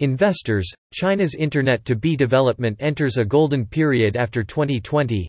[0.00, 5.26] Investors, China's Internet-to-B development enters a golden period after 2020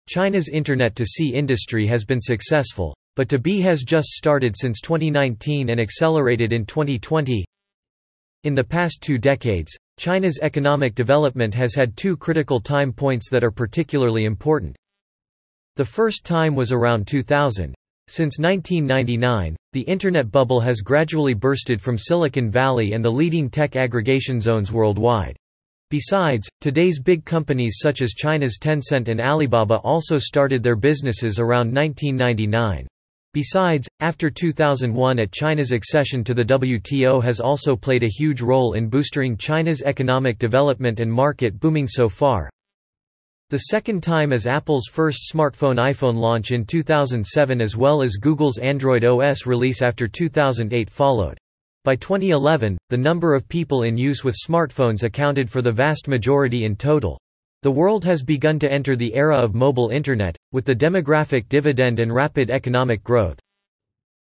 [0.08, 6.52] China's Internet-to-C industry has been successful, but to-B has just started since 2019 and accelerated
[6.52, 7.44] in 2020.
[8.44, 13.44] In the past two decades, China's economic development has had two critical time points that
[13.44, 14.74] are particularly important.
[15.76, 17.74] The first time was around 2000.
[18.08, 23.76] Since 1999, the Internet bubble has gradually bursted from Silicon Valley and the leading tech
[23.76, 25.36] aggregation zones worldwide.
[25.92, 31.70] Besides, today's big companies such as China's Tencent and Alibaba also started their businesses around
[31.70, 32.86] 1999.
[33.34, 38.72] Besides, after 2001 at China's accession to the WTO has also played a huge role
[38.72, 42.48] in boosting China's economic development and market booming so far.
[43.50, 48.56] The second time is Apple's first smartphone iPhone launch in 2007 as well as Google's
[48.56, 51.36] Android OS release after 2008 followed.
[51.84, 56.64] By 2011, the number of people in use with smartphones accounted for the vast majority
[56.64, 57.18] in total.
[57.62, 61.98] The world has begun to enter the era of mobile internet, with the demographic dividend
[61.98, 63.40] and rapid economic growth.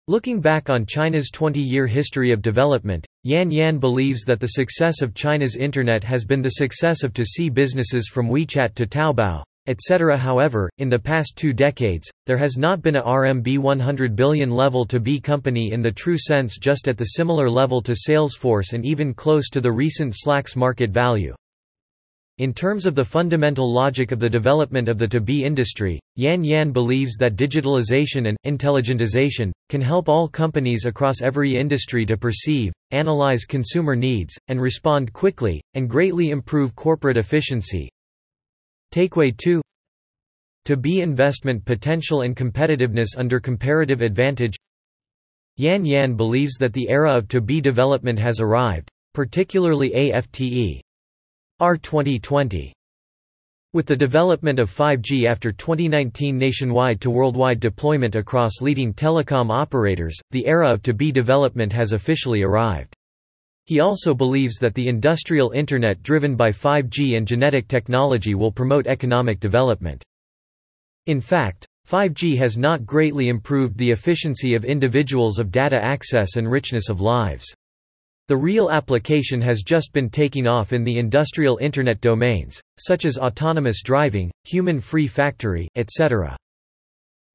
[0.07, 5.15] Looking back on China's 20-year history of development, Yan Yan believes that the success of
[5.15, 10.19] China's internet has been the success of to-C businesses from WeChat to Taobao, etc.
[10.19, 14.85] However, in the past two decades, there has not been a RMB 100 billion level
[14.85, 19.15] to-B company in the true sense just at the similar level to Salesforce and even
[19.15, 21.35] close to the recent Slack's market value.
[22.41, 26.73] In terms of the fundamental logic of the development of the to-B industry, Yan Yan
[26.73, 33.45] believes that digitalization and intelligentization can help all companies across every industry to perceive, analyze
[33.45, 37.91] consumer needs, and respond quickly, and greatly improve corporate efficiency,
[38.93, 39.63] Takeaway 2
[40.65, 44.57] To B investment potential and competitiveness under comparative advantage
[45.57, 50.81] Yan Yan believes that the era of to B development has arrived, particularly AFTE.
[51.61, 52.73] R 2020.
[53.73, 60.19] With the development of 5G after 2019 nationwide to worldwide deployment across leading telecom operators,
[60.31, 62.97] the era of to B development has officially arrived.
[63.71, 68.89] He also believes that the industrial Internet driven by 5G and genetic technology will promote
[68.89, 70.03] economic development.
[71.07, 76.51] In fact, 5G has not greatly improved the efficiency of individuals of data access and
[76.51, 77.47] richness of lives.
[78.27, 83.19] The real application has just been taking off in the industrial Internet domains, such as
[83.19, 86.37] autonomous driving, human-free factory, etc.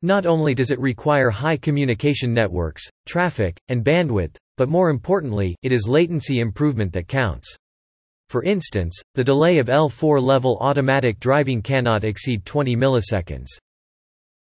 [0.05, 5.71] Not only does it require high communication networks, traffic, and bandwidth, but more importantly, it
[5.71, 7.55] is latency improvement that counts.
[8.29, 13.47] For instance, the delay of L4 level automatic driving cannot exceed 20 milliseconds.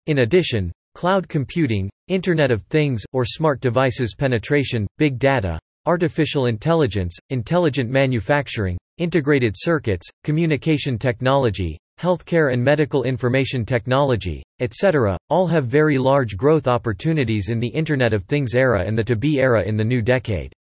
[0.06, 7.18] In addition, cloud computing, Internet of Things, or smart devices penetration, big data, artificial intelligence,
[7.30, 15.98] intelligent manufacturing, integrated circuits, communication technology, healthcare and medical information technology, etc., all have very
[15.98, 19.84] large growth opportunities in the Internet of Things era and the to-B era in the
[19.84, 20.52] new decade.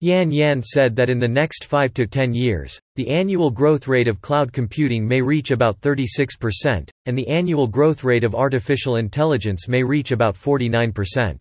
[0.00, 4.08] Yan Yan said that in the next 5 to 10 years, the annual growth rate
[4.08, 9.68] of cloud computing may reach about 36%, and the annual growth rate of artificial intelligence
[9.68, 11.40] may reach about 49%.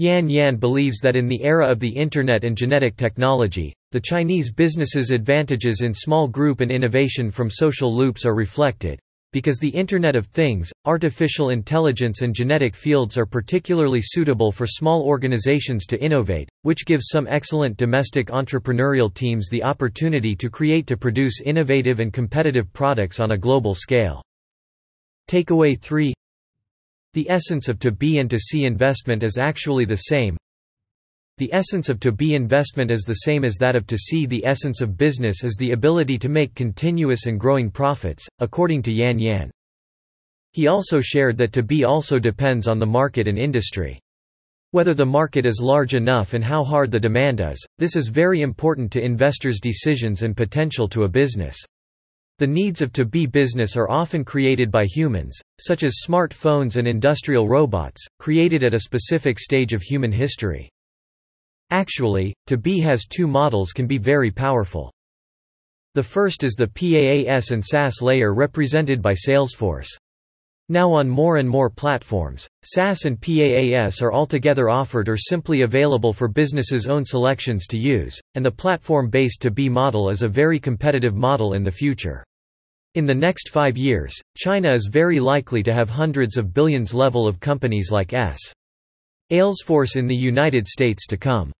[0.00, 4.50] Yan Yan believes that in the era of the Internet and genetic technology, the Chinese
[4.50, 8.98] business's advantages in small group and innovation from social loops are reflected.
[9.34, 15.02] Because the Internet of Things, artificial intelligence and genetic fields are particularly suitable for small
[15.02, 20.96] organizations to innovate, which gives some excellent domestic entrepreneurial teams the opportunity to create to
[20.96, 24.22] produce innovative and competitive products on a global scale.
[25.28, 26.14] Takeaway 3
[27.14, 30.36] the essence of to-B and to-C investment is actually the same.
[31.40, 34.26] The essence of to B investment is the same as that of to C.
[34.26, 38.92] The essence of business is the ability to make continuous and growing profits, according to
[38.92, 39.50] Yan Yan.
[40.52, 43.98] He also shared that to B also depends on the market and industry.
[44.72, 48.42] Whether the market is large enough and how hard the demand is, this is very
[48.42, 51.56] important to investors' decisions and potential to a business.
[52.40, 57.46] The needs of to-B business are often created by humans, such as smartphones and industrial
[57.46, 60.70] robots, created at a specific stage of human history.
[61.68, 64.90] Actually, to-B has two models can be very powerful.
[65.94, 69.90] The first is the PaaS and SaaS layer represented by Salesforce.
[70.70, 76.14] Now on more and more platforms, SaaS and PaaS are altogether offered or simply available
[76.14, 81.14] for businesses' own selections to use, and the platform-based to-B model is a very competitive
[81.14, 82.24] model in the future.
[82.96, 87.28] In the next five years, China is very likely to have hundreds of billions level
[87.28, 88.40] of companies like S.
[89.30, 91.52] Salesforce in the United States to come.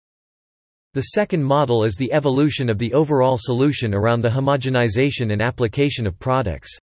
[0.94, 6.04] The second model is the evolution of the overall solution around the homogenization and application
[6.04, 6.76] of products.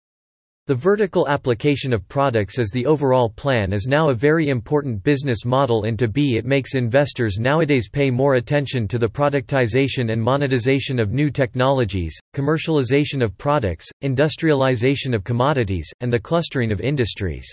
[0.68, 5.46] The vertical application of products as the overall plan is now a very important business
[5.46, 10.22] model and to B it makes investors nowadays pay more attention to the productization and
[10.22, 17.50] monetization of new technologies, commercialization of products, industrialization of commodities, and the clustering of industries.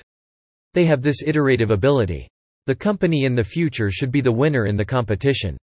[0.72, 2.26] They have this iterative ability.
[2.66, 5.56] The company in the future should be the winner in the competition.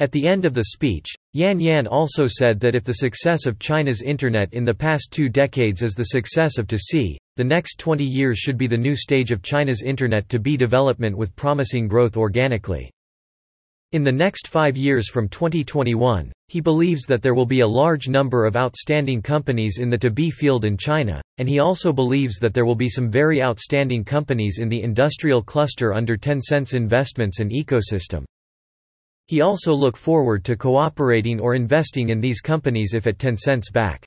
[0.00, 3.60] At the end of the speech, Yan Yan also said that if the success of
[3.60, 7.78] China's Internet in the past two decades is the success of to C, the next
[7.78, 11.86] 20 years should be the new stage of China's Internet to B development with promising
[11.86, 12.90] growth organically.
[13.92, 18.08] In the next five years from 2021, he believes that there will be a large
[18.08, 22.52] number of outstanding companies in the to-B field in China, and he also believes that
[22.52, 27.52] there will be some very outstanding companies in the industrial cluster under Tencent's investments and
[27.52, 28.24] ecosystem.
[29.26, 34.04] He also look forward to cooperating or investing in these companies if at Tencent's back.